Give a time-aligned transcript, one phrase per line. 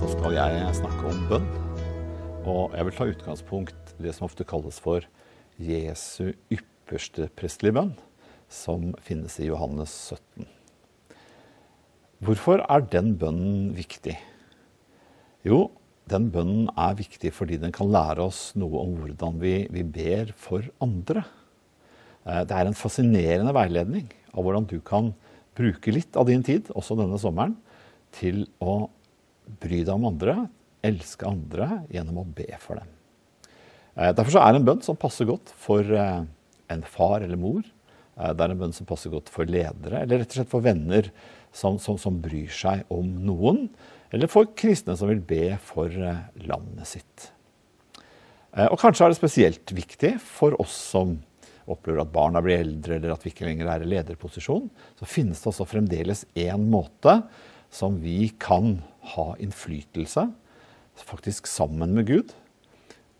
[0.00, 1.48] så skal jeg snakke om bønn.
[2.48, 5.04] Og jeg vil ta utgangspunkt i det som ofte kalles for
[5.60, 7.90] Jesu ypperste prestelige bønn,
[8.48, 10.46] som finnes i Johannes 17.
[12.24, 14.14] Hvorfor er den bønnen viktig?
[15.44, 15.66] Jo,
[16.08, 20.32] den bønnen er viktig fordi den kan lære oss noe om hvordan vi, vi ber
[20.32, 21.26] for andre.
[22.24, 25.12] Eh, det er en fascinerende veiledning av hvordan du kan
[25.60, 27.58] bruke litt av din tid, også denne sommeren,
[28.16, 28.86] til å
[29.60, 30.36] bry deg om andre,
[30.86, 32.96] elske andre gjennom å be for dem.
[33.94, 36.22] Derfor derfor er det en bønn som passer godt for eh,
[36.72, 37.64] en far eller mor.
[38.20, 41.08] Det er en bønn som passer godt for ledere, eller rett og slett for venner
[41.56, 43.64] som, som, som bryr seg om noen.
[44.12, 47.30] Eller for kristne som vil be for landet sitt.
[48.50, 51.16] Og kanskje er det spesielt viktig for oss som
[51.70, 55.40] opplever at barna blir eldre, eller at vi ikke lenger er i lederposisjon, så finnes
[55.40, 57.20] det også fremdeles én måte
[57.70, 58.80] som vi kan
[59.14, 60.28] ha innflytelse,
[61.00, 62.32] faktisk sammen med Gud,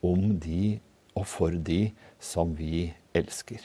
[0.04, 0.80] om de
[1.16, 1.90] og for de
[2.22, 3.62] som vi elsker.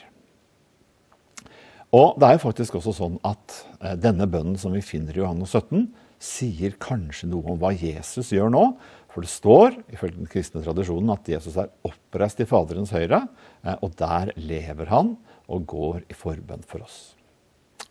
[1.95, 5.21] Og det er jo faktisk også sånn at eh, denne bønnen som vi finner i
[5.21, 5.87] Johannes 17,
[6.19, 8.63] sier kanskje noe om hva Jesus gjør nå,
[9.11, 13.21] for det står ifølge den kristne tradisjonen at Jesus er oppreist i Faderens høyre,
[13.63, 15.13] eh, og der lever han
[15.45, 17.13] og går i forbønn for oss.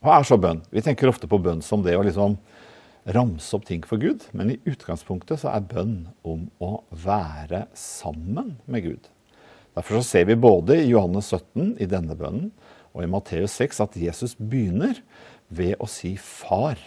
[0.05, 0.61] Hva er så bønn?
[0.75, 2.36] Vi tenker ofte på bønn som det å liksom
[3.13, 8.57] ramse opp ting for Gud, men i utgangspunktet så er bønn om å være sammen
[8.65, 9.11] med Gud.
[9.75, 12.53] Derfor så ser vi både i Johannes 17, i denne bønnen,
[12.95, 15.01] og i Matteus 6 at Jesus begynner
[15.51, 16.79] ved å si 'far'.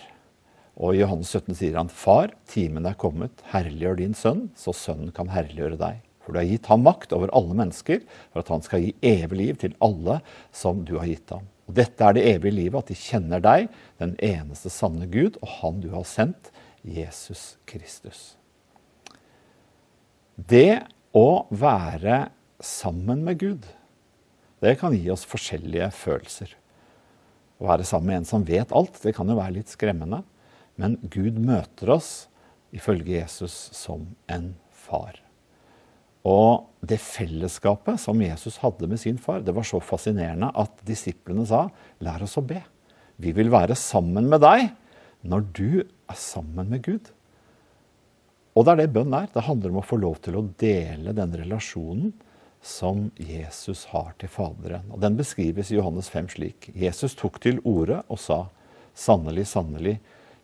[0.77, 5.11] Og i Johannes 17 sier han, Far, timen er kommet, herliggjør din sønn, så sønnen
[5.11, 6.03] kan herliggjøre deg.
[6.21, 9.39] For du har gitt ham makt over alle mennesker, for at han skal gi evig
[9.39, 10.19] liv til alle
[10.53, 11.47] som du har gitt ham.
[11.67, 13.67] Og dette er det evige livet, at de kjenner deg,
[13.99, 16.51] den eneste sanne Gud, og han du har sendt,
[16.87, 18.37] Jesus Kristus.
[20.37, 20.85] Det
[21.17, 22.27] å være
[22.63, 23.67] sammen med Gud,
[24.63, 26.53] det kan gi oss forskjellige følelser.
[27.57, 30.21] Å være sammen med en som vet alt, det kan jo være litt skremmende.
[30.77, 32.11] Men Gud møter oss,
[32.73, 35.17] ifølge Jesus, som en far.
[36.27, 41.45] Og det fellesskapet som Jesus hadde med sin far, det var så fascinerende at disiplene
[41.47, 41.67] sa,
[42.03, 42.61] lær oss å be.
[43.17, 44.69] Vi vil være sammen med deg
[45.27, 47.11] når du er sammen med Gud.
[48.57, 49.27] Og det er det bønn er.
[49.33, 52.13] Det handler om å få lov til å dele den relasjonen
[52.65, 54.87] som Jesus har til Faderen.
[54.89, 56.69] Og Den beskrives i Johannes 5 slik.
[56.73, 58.47] Jesus tok til orde og sa,
[58.97, 59.97] sannelig, sannelig,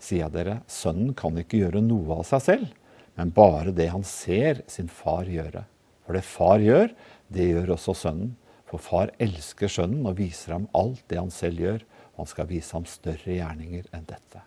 [0.04, 2.74] sier jeg dere, sønnen kan ikke gjøre noe av seg selv,
[3.18, 5.66] men bare det han ser sin far gjøre.
[6.04, 6.92] For det far gjør,
[7.34, 8.34] det gjør også sønnen.
[8.70, 11.84] For far elsker sønnen og viser ham alt det han selv gjør,
[12.14, 14.42] og han skal vise ham større gjerninger enn dette.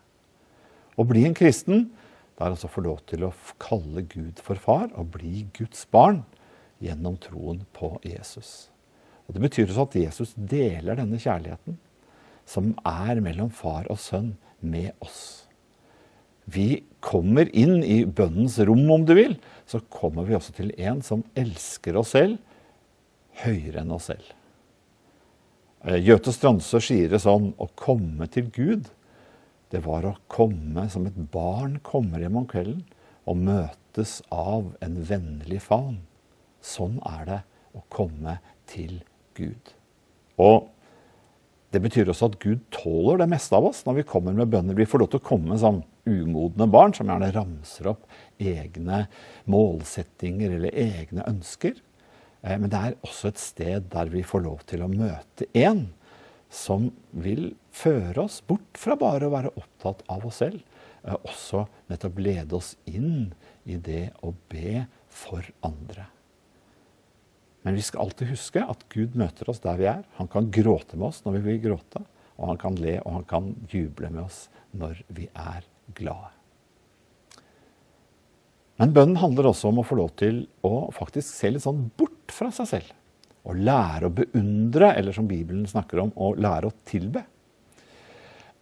[0.96, 1.88] Å bli en kristen,
[2.36, 5.86] det er altså å få lov til å kalle Gud for far og bli Guds
[5.92, 6.24] barn
[6.82, 8.68] gjennom troen på Jesus.
[9.26, 11.78] Og Det betyr også at Jesus deler denne kjærligheten
[12.46, 15.46] som er mellom far og sønn, med oss
[16.46, 19.36] vi kommer inn i bønnens rom, om du vil,
[19.66, 22.38] så kommer vi også til en som elsker oss selv
[23.42, 24.28] høyere enn oss selv.
[25.86, 28.90] Gjøte eh, Strandsø sier det sånn å komme til Gud,
[29.74, 32.84] det var å komme som et barn kommer hjem om kvelden
[33.26, 35.98] og møtes av en vennlig favn.
[36.62, 37.40] Sånn er det
[37.74, 38.38] å komme
[38.70, 39.00] til
[39.36, 39.74] Gud.
[40.38, 40.70] Og
[41.74, 44.78] det betyr også at Gud tåler det meste av oss når vi kommer med bønner.
[44.78, 48.06] Vi får lov til å komme som umodne barn som gjerne ramser opp
[48.38, 49.04] egne
[49.50, 51.78] målsettinger eller egne ønsker.
[52.42, 55.88] Eh, men det er også et sted der vi får lov til å møte en
[56.52, 60.62] som vil føre oss bort fra bare å være opptatt av oss selv,
[61.04, 63.32] eh, også nettopp lede oss inn
[63.66, 66.06] i det å be for andre.
[67.66, 70.04] Men vi skal alltid huske at Gud møter oss der vi er.
[70.20, 72.04] Han kan gråte med oss når vi vil gråte,
[72.38, 74.44] og han kan le og han kan juble med oss
[74.76, 76.32] når vi er glade.
[78.76, 82.32] Men bønnen handler også om å få lov til å faktisk se litt sånn bort
[82.34, 82.90] fra seg selv.
[83.46, 87.22] Å lære å beundre, eller som Bibelen snakker om, å lære å tilbe.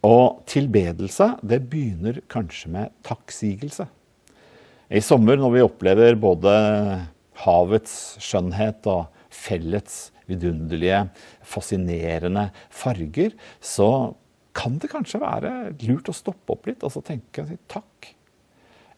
[0.05, 3.87] Og tilbedelse, det begynner kanskje med takksigelse.
[4.93, 6.51] I sommer når vi opplever både
[7.41, 11.07] havets skjønnhet og fellets vidunderlige,
[11.45, 14.15] fascinerende farger, så
[14.55, 15.51] kan det kanskje være
[15.83, 18.13] lurt å stoppe opp litt og så tenke og si takk.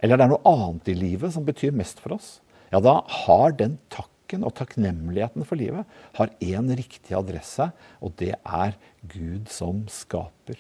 [0.04, 2.38] Eller det er noe annet i livet som betyr mest for oss.
[2.70, 5.88] Ja, da har den takken og takknemligheten for livet
[6.20, 7.70] har én riktig adresse,
[8.04, 8.76] og det er
[9.08, 10.60] Gud som skaper.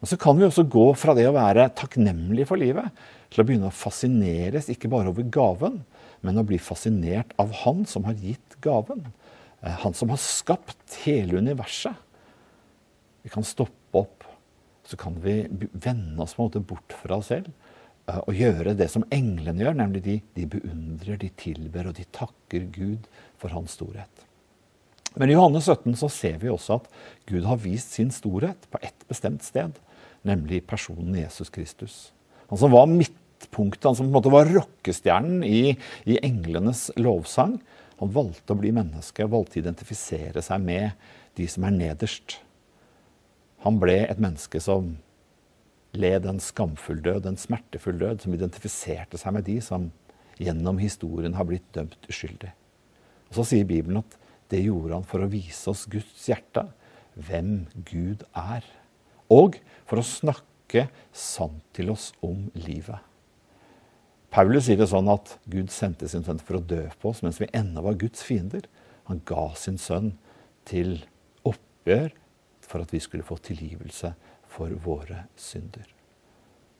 [0.00, 2.90] Og Så kan vi også gå fra det å være takknemlig for livet
[3.32, 5.84] til å begynne å fascineres ikke bare over gaven,
[6.24, 9.06] men å bli fascinert av Han som har gitt gaven.
[9.62, 11.94] Eh, han som har skapt hele universet.
[13.26, 14.22] Vi kan stoppe opp,
[14.86, 15.40] så kan vi
[15.72, 17.48] vende oss på en måte bort fra oss selv
[18.06, 22.06] eh, og gjøre det som englene gjør, nemlig de, de beundrer, de tilber og de
[22.14, 23.08] takker Gud
[23.42, 24.22] for hans storhet.
[25.18, 26.86] Men i Johannes 17 så ser vi også at
[27.26, 29.74] Gud har vist sin storhet på ett bestemt sted,
[30.22, 31.98] nemlig personen Jesus Kristus.
[32.46, 35.74] Han som var midtpunktet, han som på en måte var rockestjernen i,
[36.06, 37.58] i englenes lovsang.
[37.98, 42.42] Han valgte å bli menneske, valgte å identifisere seg med de som er nederst.
[43.64, 44.96] Han ble et menneske som
[45.96, 49.88] led en skamfull død, en smertefull død, som identifiserte seg med de som
[50.36, 52.52] gjennom historien har blitt dømt uskyldig.
[53.30, 54.18] Og Så sier Bibelen at
[54.52, 56.68] det gjorde han for å vise oss Guds hjerte,
[57.16, 58.66] hvem Gud er.
[59.32, 60.86] Og for å snakke
[61.16, 63.00] sant til oss om livet.
[64.30, 67.40] Paulus sier det sånn at Gud sendte sin sønn for å dø på oss mens
[67.40, 68.66] vi ennå var Guds fiender.
[69.08, 70.12] Han ga sin sønn
[70.68, 70.98] til
[71.46, 72.12] oppgjør
[72.66, 74.12] for at vi skulle få tilgivelse
[74.50, 75.86] for våre synder.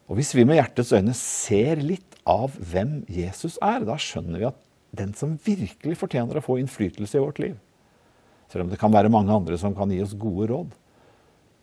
[0.06, 4.48] Og Hvis vi med hjertets øyne ser litt av hvem Jesus er, da skjønner vi
[4.50, 4.60] at
[4.96, 7.56] den som virkelig fortjener å få innflytelse i vårt liv.
[8.52, 10.74] Selv om det kan være mange andre som kan gi oss gode råd.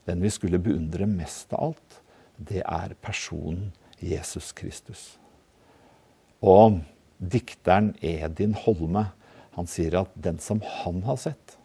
[0.07, 1.99] Den vi skulle beundre mest av alt,
[2.35, 3.71] det er personen
[4.03, 5.13] Jesus Kristus.
[6.43, 6.81] Og
[7.23, 9.07] dikteren Edin Holme
[9.55, 11.57] han sier at den som han har sett,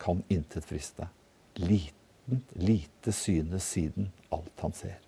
[0.00, 1.08] kan intet friste.
[1.56, 5.00] Liten, lite synes siden alt han ser.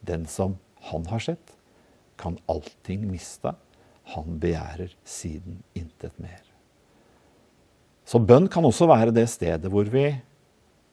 [0.00, 0.56] Den som
[0.90, 1.54] han har sett,
[2.18, 3.54] kan allting miste
[4.14, 6.42] han begjærer siden intet mer.
[8.08, 10.06] Så bønn kan også være det stedet hvor vi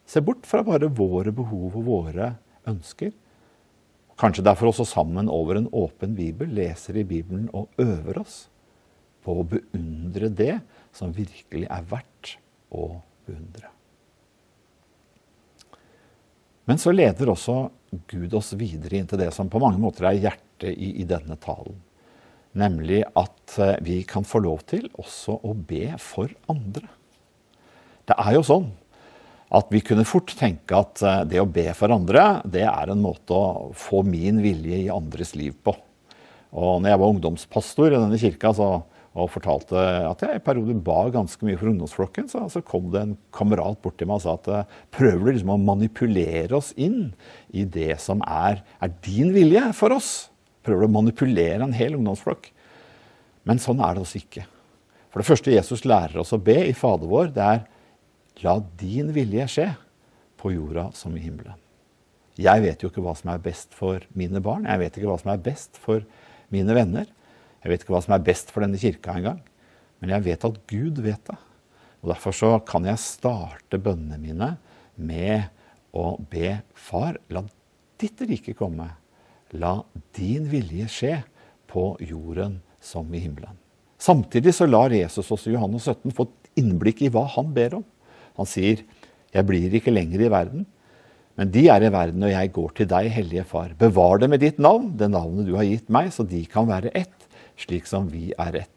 [0.05, 2.33] ser bort fra bare våre behov og våre
[2.67, 3.13] ønsker.
[4.19, 8.45] Kanskje derfor også sammen over en åpen bibel leser i Bibelen og øver oss
[9.25, 10.59] på å beundre det
[10.95, 12.35] som virkelig er verdt
[12.75, 12.91] å
[13.25, 13.74] beundre.
[16.65, 17.67] Men så leder også
[18.09, 21.37] Gud oss videre inn til det som på mange måter er hjertet i, i denne
[21.41, 21.77] talen.
[22.55, 26.87] Nemlig at eh, vi kan få lov til også å be for andre.
[28.07, 28.69] Det er jo sånn
[29.55, 33.03] at vi kunne fort tenke at eh, det å be for andre, det er en
[33.03, 35.75] måte å få min vilje i andres liv på.
[36.55, 38.69] Og når jeg var ungdomspastor i denne kirka så,
[39.15, 43.01] og fortalte at jeg i perioder ba ganske mye for ungdomsflokken, så, så, kom det
[43.01, 46.73] en kamerat bort til meg og sa at eh, prøver du liksom å manipulere oss
[46.75, 47.13] inn
[47.55, 50.13] i det som er, er din vilje for oss?
[50.65, 52.49] prøver du å manipulere en hel ungdomsflokk.
[53.45, 54.45] Men sånn er det også ikke.
[55.13, 57.63] For det første Jesus lærer oss å be i Fader vår, det er
[58.43, 59.65] La din vilje skje
[60.41, 61.55] på jorda som i himmelen.
[62.35, 64.65] Jeg vet jo ikke hva som er best for mine barn.
[64.67, 66.03] Jeg vet ikke hva som er best for
[66.51, 67.07] mine venner.
[67.65, 69.39] Jeg vet ikke hva som er best for denne kirka engang.
[69.97, 71.37] Men jeg vet at Gud vet det.
[72.03, 74.51] Og Derfor så kan jeg starte bønnene mine
[75.01, 75.49] med
[75.97, 77.41] å be Far, la
[77.97, 78.91] ditt rike komme.
[79.57, 79.79] La
[80.13, 81.15] din vilje skje
[81.71, 83.57] på jorden som i himmelen.
[83.97, 87.79] Samtidig så lar Jesus oss i Johannes 17 få et innblikk i hva han ber
[87.79, 87.85] om.
[88.37, 88.83] Han sier,
[89.33, 90.65] 'Jeg blir ikke lenger i verden,
[91.35, 93.73] men de er i verden, og jeg går til deg, Hellige Far.
[93.77, 96.93] Bevar det med ditt navn, det navnet du har gitt meg, så de kan være
[96.95, 97.24] ett,
[97.59, 98.71] slik som vi er ett.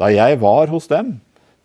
[0.00, 1.20] Da jeg var hos dem,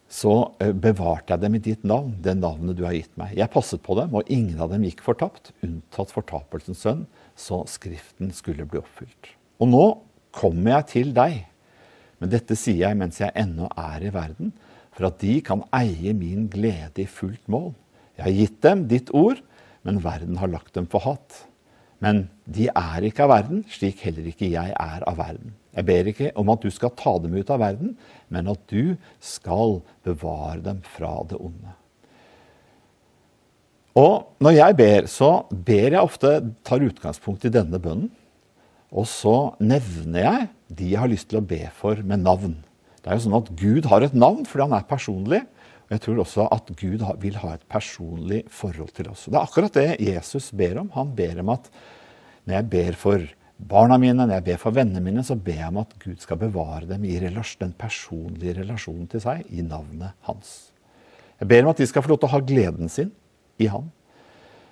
[0.07, 3.33] så eh, bevarte jeg dem i ditt navn, det navnet du har gitt meg.
[3.35, 7.03] Jeg passet på dem, og ingen av dem gikk fortapt, unntatt fortapelsens sønn,
[7.37, 9.33] så Skriften skulle bli oppfylt.
[9.59, 9.85] Og nå
[10.35, 11.41] kommer jeg til deg,
[12.21, 14.53] men dette sier jeg mens jeg ennå er i verden,
[14.95, 17.73] for at de kan eie min glede i fullt mål.
[18.17, 19.43] Jeg har gitt dem ditt ord,
[19.85, 21.43] men verden har lagt dem for hat.
[22.01, 25.53] Men de er ikke av verden, slik heller ikke jeg er av verden.
[25.77, 27.93] Jeg ber ikke om at du skal ta dem ut av verden,
[28.33, 31.73] men at du skal bevare dem fra det onde.
[33.97, 36.31] Og når jeg ber, så ber jeg ofte,
[36.65, 38.09] tar utgangspunkt i denne bønnen.
[38.93, 42.55] Og så nevner jeg de jeg har lyst til å be for med navn.
[43.01, 45.41] Det er jo sånn at Gud har et navn fordi han er personlig.
[45.87, 49.25] Og jeg tror også at Gud vil ha et personlig forhold til oss.
[49.27, 50.91] Det er akkurat det Jesus ber om.
[50.95, 51.69] Han ber om at
[52.47, 55.71] når jeg ber for barna mine, når jeg ber for vennene mine, så ber jeg
[55.71, 60.71] om at Gud skal bevare dem i den personlige relasjonen til seg, i navnet hans.
[61.39, 63.11] Jeg ber om at de skal få lov til å ha gleden sin
[63.61, 63.91] i Han.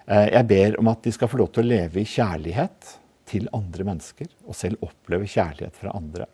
[0.07, 2.95] Eh, jeg ber om at de skal få lov til å leve i kjærlighet
[3.29, 6.29] til andre mennesker, og selv oppleve kjærlighet fra andre.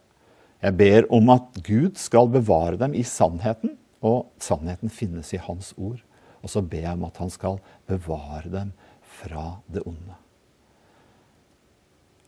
[0.62, 5.74] Jeg ber om at Gud skal bevare dem i sannheten, og sannheten finnes i Hans
[5.78, 6.02] ord.
[6.42, 8.74] Og så ber jeg om at han skal bevare dem
[9.20, 10.21] fra det onde.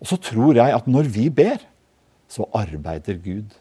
[0.04, 1.62] Og så tror jeg at når vi ber,
[2.28, 3.54] så arbeider Gud.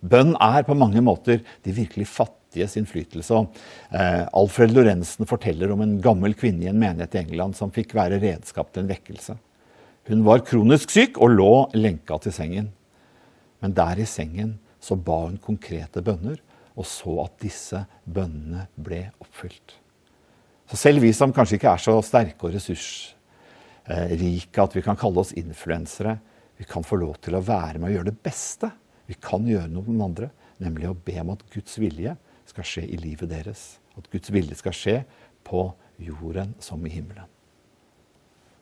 [0.00, 3.42] Bønn er på mange måter de virkelig fattiges innflytelse.
[3.90, 7.96] Eh, Alfred Lorentzen forteller om en gammel kvinne i en menighet i England som fikk
[7.98, 9.36] være redskap til en vekkelse.
[10.10, 12.70] Hun var kronisk syk og lå lenka til sengen.
[13.60, 16.38] Men der i sengen så ba hun konkrete bønner,
[16.78, 19.74] og så at disse bønnene ble oppfylt.
[20.70, 22.54] Så selv vi som kanskje ikke er så sterke og
[23.90, 26.18] ressursrike at vi kan kalle oss influensere,
[26.56, 28.70] vi kan få lov til å være med og gjøre det beste
[29.10, 30.28] vi kan gjøre noe med den andre,
[30.62, 32.12] nemlig å be om at Guds vilje
[32.46, 33.80] skal skje i livet deres.
[33.98, 34.96] At Guds vilje skal skje
[35.46, 35.64] på
[35.98, 37.26] jorden som i himmelen.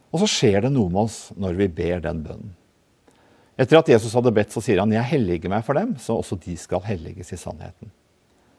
[0.08, 2.54] Og så skjer det noe med oss når vi ber den bønnen.
[3.61, 6.38] Etter at Jesus hadde bedt, så sier han 'Jeg helliger meg for dem, så også
[6.40, 7.90] de skal helliges i sannheten'.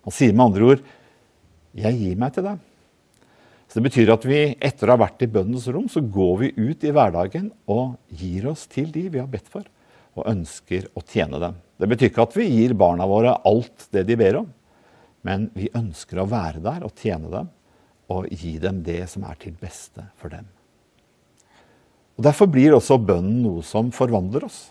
[0.04, 0.82] Han sier med andre ord
[1.74, 2.60] 'Jeg gir meg til dem'.
[3.70, 6.48] Så Det betyr at vi etter å ha vært i bønnens rom, så går vi
[6.58, 9.68] ut i hverdagen og gir oss til de vi har bedt for,
[10.18, 11.60] og ønsker å tjene dem.
[11.78, 14.48] Det betyr ikke at vi gir barna våre alt det de ber om,
[15.22, 17.52] men vi ønsker å være der og tjene dem
[18.10, 20.48] og gi dem det som er til beste for dem.
[22.18, 24.64] Og Derfor blir også bønnen noe som forvandler oss.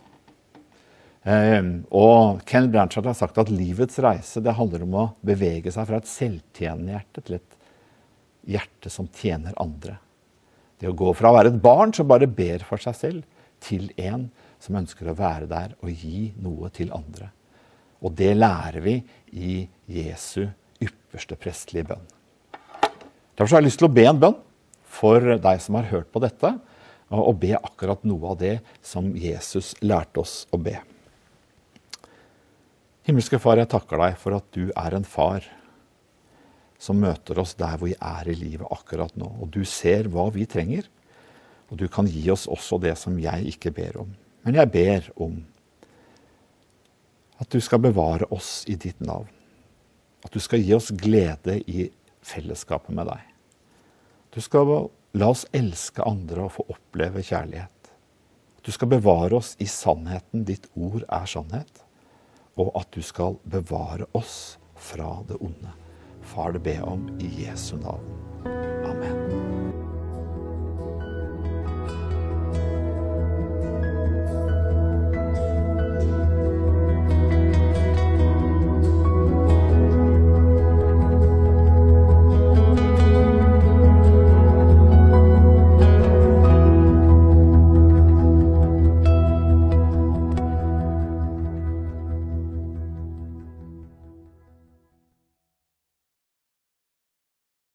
[1.23, 1.63] Eh,
[1.95, 6.03] og Ken Blanchard har sagt at livets reise det handler om å bevege seg fra
[6.03, 7.58] et selvtjenende hjerte til et
[8.49, 9.99] hjerte som tjener andre.
[10.79, 13.25] Det å gå fra å være et barn som bare ber for seg selv,
[13.59, 14.29] til en
[14.63, 17.33] som ønsker å være der og gi noe til andre.
[17.99, 19.01] Og det lærer vi
[19.35, 20.45] i Jesu
[20.79, 22.05] ypperste prestelige bønn.
[23.35, 24.39] Derfor har jeg lyst til å be en bønn
[24.99, 26.55] for deg som har hørt på dette,
[27.09, 30.77] og be akkurat noe av det som Jesus lærte oss å be.
[33.09, 35.47] Himmelske Far, jeg takker deg for at du er en far
[36.79, 39.29] som møter oss der hvor vi er i livet akkurat nå.
[39.43, 40.87] Og du ser hva vi trenger,
[41.69, 44.13] og du kan gi oss også det som jeg ikke ber om.
[44.47, 45.41] Men jeg ber om
[47.39, 49.29] at du skal bevare oss i ditt navn.
[50.25, 51.89] At du skal gi oss glede i
[52.27, 53.27] fellesskapet med deg.
[54.35, 57.93] Du skal la oss elske andre og få oppleve kjærlighet.
[58.65, 60.43] Du skal bevare oss i sannheten.
[60.49, 61.85] Ditt ord er sannhet
[62.59, 65.71] og at du skal bevare oss fra det onde.
[66.29, 68.05] Far, det ber om i Jesu navn.